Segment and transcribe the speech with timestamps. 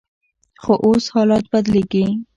[0.61, 2.05] خو اوس حالات بدلیږي.